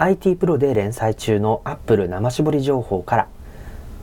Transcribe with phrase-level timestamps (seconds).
[0.00, 3.26] IT プロで連載中の Apple 生絞り情報から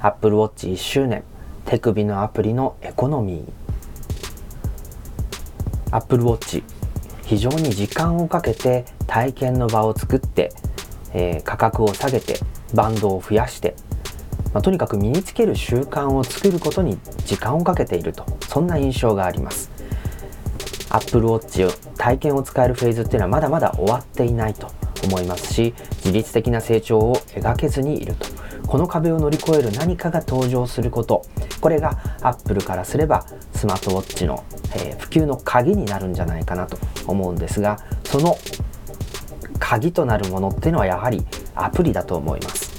[0.01, 1.23] Apple Watch 1周年
[1.65, 3.49] 手首のアプリのエコノミー。
[5.95, 6.63] Apple Watch
[7.23, 10.51] 非常に時間をかけて体験の場を作って、
[11.13, 12.39] えー、価格を下げて
[12.73, 13.77] バンドを増やして、
[14.53, 19.71] まあ、とにかく身につける習慣を作ることに時間をかけているとそんな印象があります。
[20.89, 24.84] Apple Watch 体験を使えるフェーズっていうのはまだまだ終わっていないと。
[25.05, 28.27] 思いますし自律的な成長を描けずにいると。
[28.65, 31.23] この壁を乗り越える何かが登場すること。
[31.61, 34.43] これが Apple からすればスマートウォッチの、
[34.75, 36.77] えー、普及の鍵になるんじゃないかなと
[37.07, 38.37] 思うんですがその
[39.59, 42.75] 鍵となるものっていうのはやはりアプリだと思います。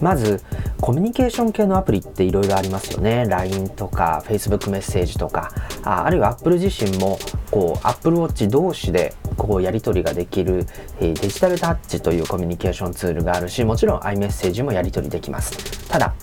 [0.00, 0.42] まず
[0.80, 3.26] コミュニケーション系のアプリっていろいろありますよね。
[3.28, 5.52] LINE とか Facebook メッセージとか
[5.84, 7.18] ああるいは Apple 自身も
[7.50, 10.66] こう Apple Watch 同士でこうやり取りができる、
[11.00, 16.14] えデジタルタッチというコミュニケーションツールがあるしもちろん iMessage もやり取りできますただ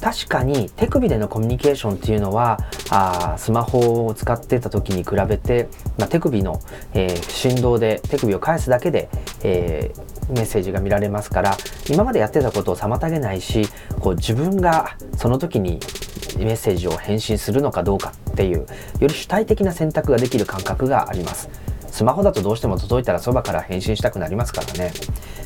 [0.00, 2.58] 確かに手首でのコミュニケーションっていうのは
[2.90, 6.60] あスマホを使ってた時に比べて、まあ、手首の、
[6.94, 9.08] えー、振動で手首を返すだけで、
[9.42, 11.56] えー、メッセージが見られますから
[11.90, 13.68] 今までやってたことを妨げないし
[14.00, 15.78] こう自分がその時に
[16.38, 18.66] メッセージを返信するのかどうかっていうよ
[19.00, 21.63] り主体的な選択ができる感覚があります。
[21.94, 24.92] スマホだとどうしても届いたらそばから返信したくなりますからね。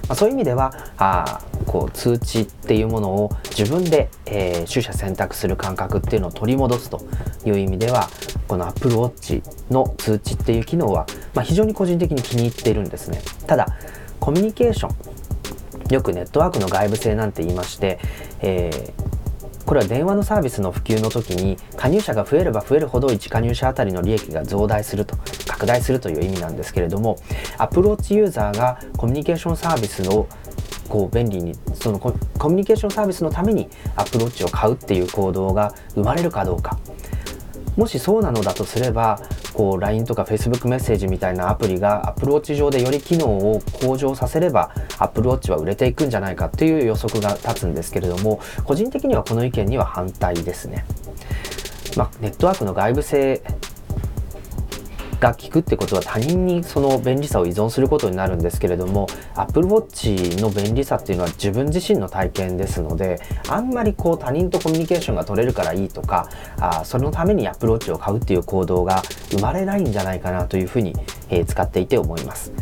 [0.09, 7.03] まあ、そういう意味ではあこう通知っていうものを自分で、えー、取捨選択する感覚っていうのを取り戻すと
[7.45, 8.09] いう意味では
[8.49, 13.21] この Apple Watch の通知っていう機能は、まあ、非常に個人的に気に入っているんですね。
[13.47, 13.67] ただ
[14.19, 17.99] コミュニケーションよくネットワークの外部性なんて言いまして、
[18.41, 19.08] えー
[19.69, 25.15] これは電話のサービスの普及の時に加入者が増えれば増えるほど1加入者あたりの利益が増大すると
[25.47, 27.19] 拡大するという意味なんですけれども
[27.59, 30.27] アプローチユーザーがコミュニケーションサービスの
[30.89, 36.79] こう便利にそのコミュニケーションサービスのためにアプローチを買うっていう行動が生まれるかどうか。
[37.77, 39.21] もしそうなのだとすれば
[39.59, 44.71] こう LINE とか Facebook メッセージみたいなアプリが Apple Watch 上でより機能を向上させれば
[45.01, 50.85] Apple Watch は売れていくんじゃないかっていう予測が立つんですけれども個人的にはこの意見には反対ですね。
[51.97, 53.43] まあ、ネットワークの外部性
[55.21, 66.29] が効くってことは他人にその便利さを依存することになるんですけれども Apple Watch の便利さっていうのは自分自身の体験ですのであんまりこう他人とコミュニケーションが取れるからいいとか
[66.61, 70.95] あそのために Apple Watch を買うっていう行動が生まれないんじゃないかなというふうに、
[71.31, 72.53] えー、使っていて思います。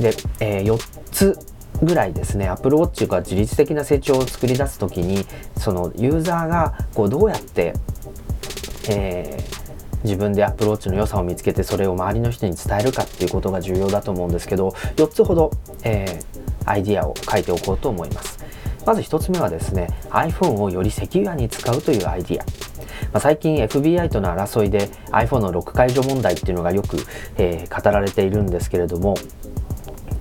[0.00, 0.78] で、えー、4
[1.12, 1.38] つ
[1.80, 5.24] ぐらいですね Apple Watch が自律的な成長を作り出す時に
[5.58, 7.74] そのユーザーがこうどうやって、
[8.88, 9.61] えー
[10.04, 15.50] 自分でアプローチの良さを見つけてそれを周りの人に伝えるかっていうことが重要だと思うんですけど4つほど、
[15.84, 18.42] えー、アイディアを書いておこうと思います。
[18.84, 22.44] まず1つ目はですね iPhone をよりセキュアに使うというアイディア。
[23.12, 26.96] まあ、最近 FBI との争いで iPhone のロック解除問題っていうのがよく、
[27.36, 29.16] えー、語られているんですけれども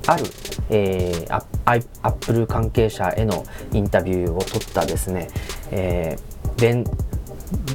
[0.07, 0.25] ある、
[0.69, 5.29] えー、アップル関係者へのインタビューを取ったですね、
[5.71, 6.59] えー、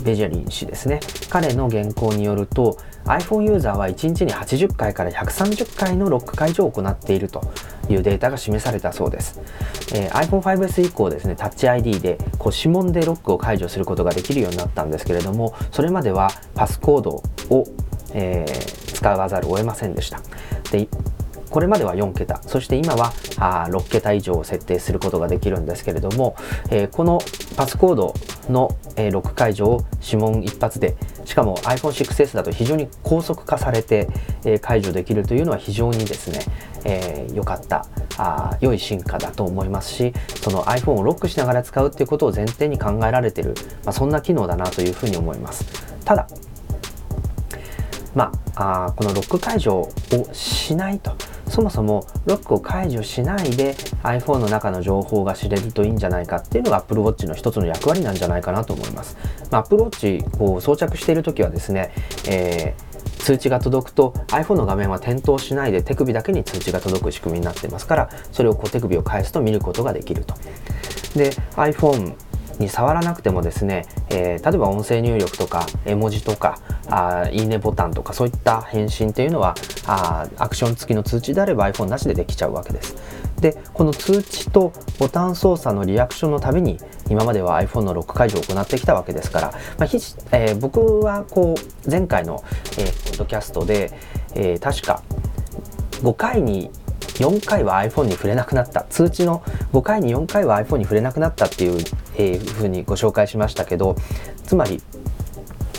[0.05, 1.01] ベジャリン氏ですね。
[1.31, 7.43] 彼の原稿によると iPhone ユーザーは1日に80回から130回のロック解除を行っていると
[7.89, 9.41] いうデータが示されたそうです、
[9.95, 17.65] えー、iPhone5S 以降ですねタッチ ID でこう指紋でロックを解除することができるようになったんですけれどもそれまではパスコードを、
[18.13, 20.21] えー、使わざるを得ませんでした。
[20.73, 20.89] で
[21.51, 22.43] これまでは4桁。
[22.43, 26.37] そして今はあ6桁以上を設定することができるんですけれども、
[26.71, 27.21] えー、この
[27.57, 28.15] パスコード
[28.51, 34.09] の、え、ロック解除を指紋一発でしかも iPhone6S だと非常に高速化されて、
[34.45, 36.41] え、解除できるというのは非常にですね
[36.85, 37.87] 良、えー、かった
[38.19, 40.13] あ良い進化だと思いますし
[40.43, 45.65] その iPhone をロックしながら使うっていうことを前提に考えられてる、まあ、そんな機能だなというふうに思います。
[46.05, 46.27] ただ
[48.15, 49.93] まあ、あこのロック解除を
[50.33, 51.15] しないと
[51.49, 59.17] そもそもロックを解除しないで iPhone の中の情報が知れるといいんじゃないかっていうのが Apple Watch の一つの役割なんじゃないかなと思います。
[59.51, 61.93] まあ、Apple Watch こう装着している時はですね、
[62.29, 70.35] えー、通知が届くと iPhone の画面は点灯しないで手首だけに通知が届く仕組みになってますからそれをこう手首を返すと見ることができると。
[71.15, 72.15] で iPhone
[72.59, 76.59] に触らなくてもですね、えー、例えば音声入力とか絵文字とか
[76.89, 79.55] あいいねボタンとかそういった返信というのは
[79.87, 82.97] あアクション付きの通知であれば iPhone なしでできちゃうわけです。
[83.41, 86.79] でこの通知とボタン操作のリアクションのために
[87.11, 89.99] 今までは iPhone のロック解除を行ってきたわけですから、まあひ
[90.33, 92.43] えー、僕はこう前回の、
[92.79, 93.93] え、ポッドキャストで、
[94.35, 95.03] えー、確か
[96.01, 96.71] 5回に
[97.19, 99.43] 4回は iPhone に触れなくなった通知の
[99.73, 101.79] 5回に4回は iPhone に触れなくなったっていう、
[102.19, 103.97] えー、ふうにご紹介しましたけど
[104.45, 104.83] つまり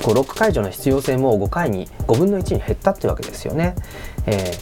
[0.04, 3.76] こうロック解除の必要性も5回に5分の1に減ったってわけですよね。
[4.26, 4.54] え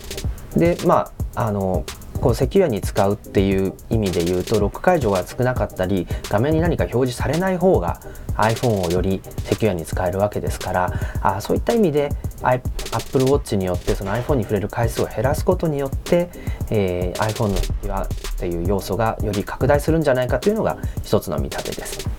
[0.56, 1.86] ー、でまああの
[2.26, 8.02] こうセキュアに使うっていう意味で言うとロック解除が少なかったり画面に何か表示されない方が
[8.36, 10.92] iPhone をよりセキュアに使えるわけですから
[11.22, 12.10] あそういった意味で
[12.42, 16.32] Apple Watch によってその iPhone に触れる回数を減らすことによって、
[16.72, 18.08] えー、iPhone のセキュアっ
[18.40, 22.10] ていう要素がより拡大するんじゃないかというのが一つの見立てです。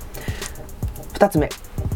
[1.15, 1.49] 2つ目、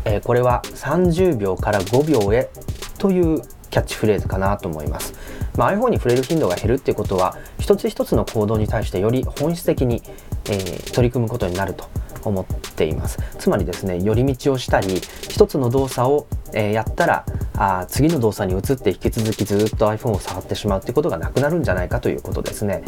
[0.05, 2.51] えー、これは30秒から5秒へ
[2.99, 3.41] という
[3.71, 5.15] キャッチフレーズかなと思います。
[5.57, 10.03] まあ、iPhone に触れる頻度が減るっていうことは一つ一つの行動に対してより本質的に、
[10.49, 11.89] えー、取り組むことになると
[12.25, 13.19] 思っています。
[13.39, 17.25] つまりですね寄り道をしたり一つの動作を、えー、やったら
[17.57, 22.83] あ次の動作に移って引き続きずっと iPhone を触ってしまうってことがなくなるんじゃないかということですね。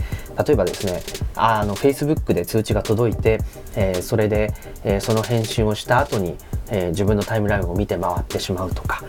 [0.47, 1.03] 例えばですね
[1.35, 3.41] あの Facebook で通知が届いて、
[3.77, 4.53] えー、それで、
[4.85, 6.37] えー、その返信をした後に、
[6.71, 9.05] え自分のタイムラインを見て回ってしまうとか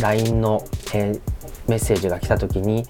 [0.00, 0.64] LINE の、
[0.94, 1.18] え
[1.70, 2.84] メッセージが来た時に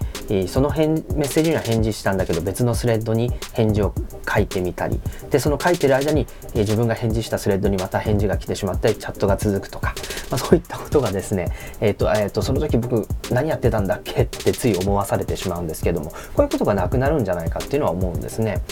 [0.49, 3.95] そのメッセージには返事したんだけど別のスレッドに返事を
[4.29, 5.01] 書いてみたり
[5.31, 9.95] でその書いてる間に自分が返事したスレッドにまた返事が来てしまってチャットが続くとか、
[10.31, 18.63] まあ、そういったことがですね、えーとえーと、その時僕何やってたんだっけってつい思わされてしまうんですけどもこういうことがなくなるんじゃないかっていうのは思うんですね。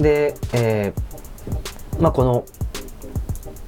[0.00, 2.44] で、えーまあ、この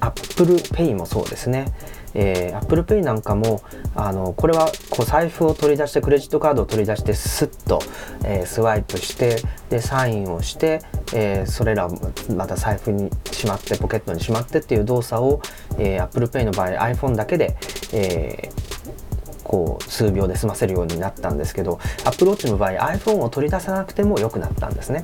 [0.01, 1.71] Apple Pay もそうですね。
[2.13, 3.61] えー、Apple Pay なんかも
[3.95, 7.79] あのこれはこう財布を取り出してクレジットカードを取り出してスッと、
[8.25, 9.37] えー、スワイプして
[9.69, 10.81] でサインをして、
[11.13, 11.87] えー、それら
[12.35, 15.41] また財布にしまってポケットにしまってっていう動作を、
[15.77, 17.55] えー、Apple Pay の場合 iPhone だけで、
[17.93, 18.49] え
[19.43, 25.03] こう数秒で済ませるようになったんですけど Apple Watch の場合 iPhone を取り出さなくても良くなったんですね。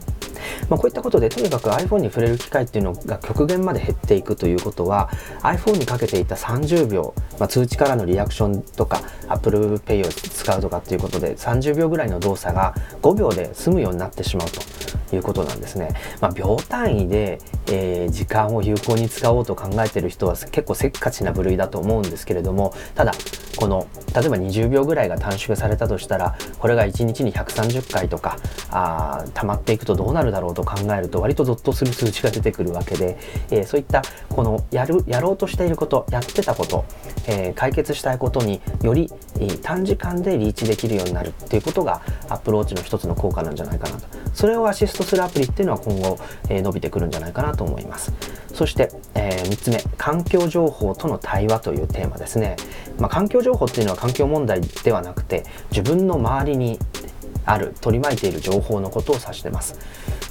[0.69, 5.09] まあ、こういったことでとにかく iPhone に触れる機会っていうのが極限まで減っていくということは
[5.42, 14.62] iPhone にかけていた30秒、まあ、通知からのリアクションとか Apple Pay を使うとかっていうことで30秒ぐらいの動作が5秒で済むようになってしまうと。
[15.15, 15.94] いうことなんですね。
[16.21, 23.13] まあ、秒単位で、えー、時間を有効に使おうと考えてる人は結構せっかちな部類だと思うんですけれどもただ
[23.57, 28.38] この例えば20秒ぐらいが短縮されたとしたらこれが1日に130回とか
[28.69, 33.18] あ溜まっていくとどうなるだろうと考えると割とゾッとする数値が出てくるわけで、
[33.51, 36.86] えー、そういったこのやるやろうとしていることやってたこと、
[37.27, 46.17] えー、解決したいことにより、え、短時間でリーチできるようになるっていうことがアプローチの一つの効果なんじゃないかなとそれをアシストするアプリっていうのは今後、
[46.49, 48.13] え伸びてくるんじゃないかなと思います。
[48.53, 52.55] そして、え3つ目環境情報との対話というテーマですね、
[52.99, 56.79] まあ、環境情報っていうのは環境問題ではなくて自分の周りに
[57.47, 59.79] ある取り巻いている情報のことを指してます。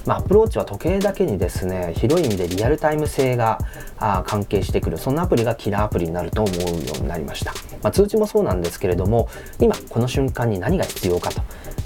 [0.05, 3.59] まあ、アプローチは時計だけにですね広い意味でリアルタイム性が
[3.97, 4.97] あ関係してくる。
[4.97, 7.51] そんなアプリがキラーアプリになると思うようになりました、
[7.83, 9.27] まあ、通知もそうなんですけれども
[9.59, 11.31] 今この瞬間に何が必要か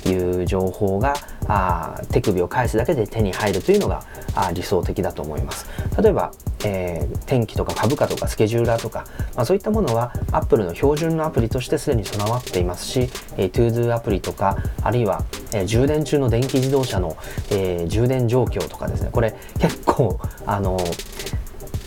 [0.03, 1.13] という情報が
[1.47, 4.03] あ手首を返すだけで手に入るというのが
[4.35, 5.65] あ理想的だと思います。
[6.01, 6.31] 例えば
[6.65, 9.05] えー、天気とか株価とかスケジューラーとか、
[9.35, 17.17] まあ、そういったものは Apple の標準のアプリとしてすでに備わっていますし、えー、ToDo アプリとかあるいは、えー、充電中の電気自動車の、
[17.51, 20.77] えー、充電状況とかですねこれ結構あの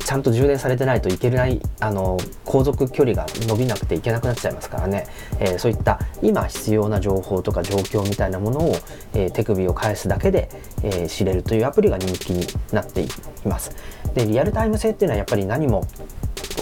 [0.05, 5.07] ちゃんと充電されてないといけないあの航続距離が伸びなくていけなくなっちゃいますからね、
[5.41, 8.77] えー、そういった今必要な情報とか状況みたいなものを、
[9.15, 10.51] えー、手首を返すだけで、
[10.83, 13.09] えー、知れるというアプリが人気になってい
[13.47, 13.75] ます。
[14.15, 15.87] でリアルタイム性っていうのはやっぱり何も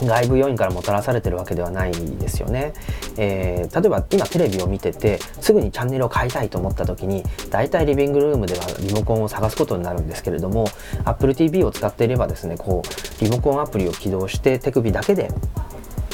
[0.06, 2.73] 外部要因からもたらされてるわけではないですよね、
[3.16, 10.66] えー、例えば今テレビを見ててすぐにチャンネルを変えたいと思った時に大体リビングルームではリモコンを探すことになるんですけれども
[11.04, 15.30] Apple TV を使っていればですねこうリモコンアプリを起動して手首だけで、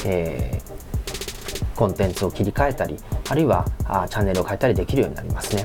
[0.05, 2.97] えー、コンテンツを切り替えたり
[3.29, 5.63] あるいはあチャンネルを変えたりできるようになりますね。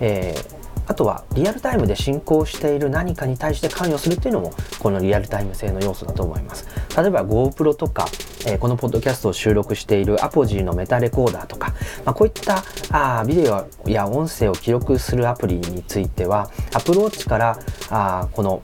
[0.00, 0.51] えー
[0.86, 6.66] あとはリアルタイムで進行している何かに対して関与するっていうのもこのリアルタイム性の要素だと思います。
[6.96, 8.06] 例えば GoPro とか、
[8.46, 11.74] えー、このポッドキャストを収録しているアポジーのメタレコーダーとか、
[12.04, 17.58] まあ、こういったあビデオや音声を記録するアプリについては Apple Watch から
[17.90, 18.60] あこの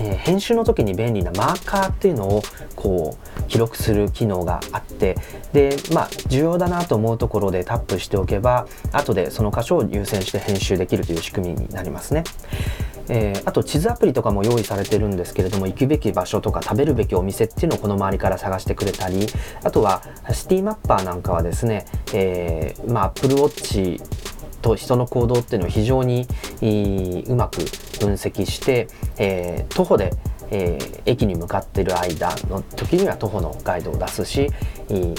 [0.00, 2.42] えー、編集の時に便利なマーカーっていうのを
[2.76, 5.16] こう記録する機能があって
[5.52, 12.24] でまあ重要だなと思うところでタップしておけば後でその箇所を優先して編集できるという仕組みになりますね。
[13.10, 19.26] えー、あと地図アプリとかも用意されてるんですけれども行くべき場所とか食べるべきお店っていうのをこの周りから探してくれたり
[19.64, 20.02] あとは
[20.32, 24.02] シティマッパーなんかはですね、えーまあ、Apple Watch
[24.60, 26.26] と人の行動っていうのを非常に
[27.26, 27.58] うまく
[28.00, 30.12] 分析して、えー、徒歩で
[30.50, 34.50] えー、駅に向かってる間の時には徒歩のガイドを出すし、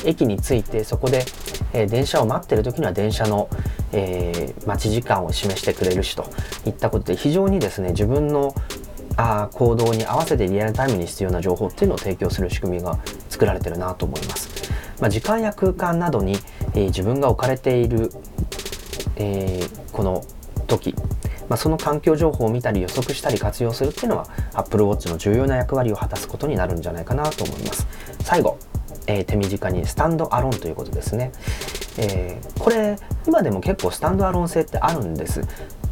[0.05, 1.25] 駅に着いてそこで、
[1.73, 3.49] えー、電車を待ってる時には電車の、
[3.91, 6.29] えー、待ち時間を示してくれるしと
[6.65, 8.55] いったことで非常にですね自分の
[9.17, 12.97] あ行動に合わせてリアルタイムに必要な情報っていうのを提供する仕組みが
[13.29, 14.49] 作られてるなと思います。
[15.01, 16.33] まあ、時間や空間などに、
[16.73, 18.11] えー、自分が置かれている、
[19.15, 20.23] えー、この
[20.67, 20.95] 時
[21.49, 27.87] まあ、その環境情報を見たり予測したり活用するっていうのは Apple Watch の重要な役割を果たすことになるんじゃないかなと思います。
[28.23, 28.57] 最後、
[29.07, 31.31] えー、手短にスタンドアロンということですね、
[31.97, 32.95] えー、これ
[33.27, 35.41] 今でも結構スタンドアロン性ってあるんです。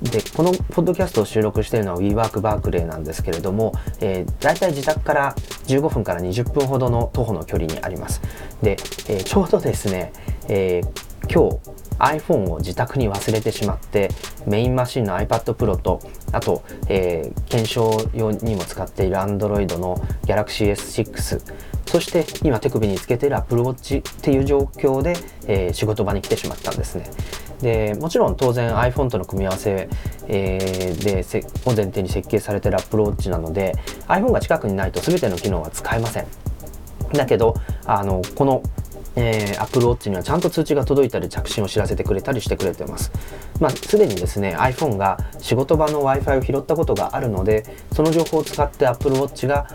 [0.02, 5.36] でこのポッドキャストを収録しているのは WeWork バークレーなんですけれども、えー、大体自宅から
[5.66, 8.22] 15分から20分ほどの徒歩の距離にあります。
[8.62, 8.74] で、
[9.10, 10.14] えー、ちょうどですね、
[10.50, 14.10] えー、今日 iPhone を自宅に忘れてしまって
[14.46, 16.00] メインマシンの iPad Pro と
[16.32, 21.42] あと、えー、検証用にも使っている Android の Galaxy S6
[21.88, 25.16] そして今手首につけている Apple Watch っていう状況で、
[25.48, 27.10] えー、仕事場に来てしまったんですね。
[27.62, 29.90] でもちろん当然 iPhone との組み合わせ、
[30.28, 33.74] えー、でせを前提に設計されている Apple Watch なので
[34.08, 36.28] iPhone が近くにないと全ての機能は使えません。
[37.14, 38.62] だけどあのこの
[39.18, 43.12] えー、Apple Watch にはちゃんと通知が届いたり着信を知らせてくれたりしてくれてます。
[43.60, 49.68] まあ、すでにですね iPhone が仕事場の Wi-Fi を拾ったことがあるのでその情報を使って Apple Watch が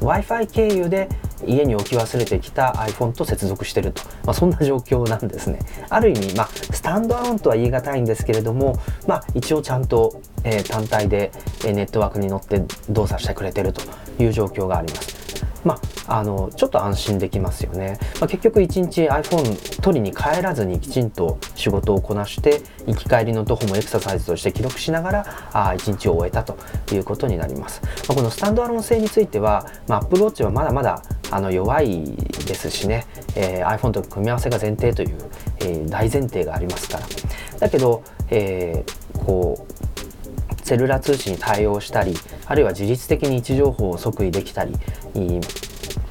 [0.00, 1.08] Wi-Fi 経由で
[1.44, 5.58] 家に置き忘れてきた iPhone と接続してると、まあ、そんな状況なんですね。
[5.90, 11.32] ある意味、まあ、スタンドアロンとは言い難いんですけれども、まあ、一応ちゃんと、えー、単体で
[11.66, 13.82] えネットワークに乗って動作してくれてると
[14.22, 15.23] いう状況があります。
[15.64, 26.56] まあ、あのちょっと安心できますよね、まあ、結局1日 iPhone 取りに帰らずにきちんと仕事をこなして行き帰りの徒歩もエクササイズとして記録しながらあ1日を終えたと
[26.94, 32.04] いうことになります、まあ、このスタンドアロン性については、まあ、Apple Watch はまだまだあの弱い
[32.46, 35.18] ですしね、えー、iPhone と組み合わせが前提という、
[35.60, 37.06] えー、大前提がありますから。
[37.58, 42.14] だけど、えー、こうセルラ通信に対応したり
[42.46, 44.74] あるいは自律的に位置情報を即位できたり、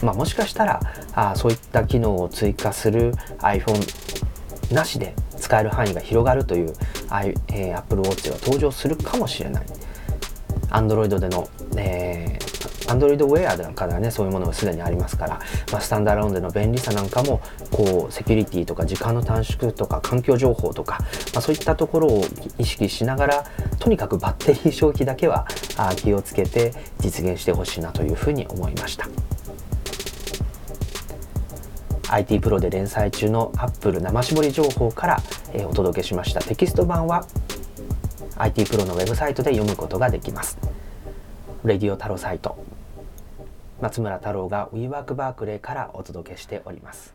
[0.02, 0.82] まあ、もしかしたら
[1.14, 6.74] あそういった機能を追加する iPhone なしで使える範囲が広がるという、
[7.50, 9.66] えー、Apple Watch が登場するかもしれない。
[10.70, 12.53] Android での、えー
[12.94, 15.40] Android Wear なんかではねそういうものがすでにありますから、
[15.72, 21.00] まあ、スタンダーローンでの便利さなんかもこうセキュリティとか時間の短縮とか環境情報とか、
[21.34, 22.26] まあ、そういったところを
[22.58, 23.46] 意識しながら
[23.80, 25.48] とにかくバッテリー消費だけは
[25.98, 29.08] 気をつけて実現してほしいなというふうに思いました。
[32.10, 37.26] IT プロで連載中の Apple 生絞り情報から、えお届けしましたテキスト版は
[38.38, 40.60] IT プロのウェブサイトで読むことができます。
[41.64, 42.58] レディオタロサイト
[43.84, 47.13] 松村太郎が WeWork バークレーからお届けしております。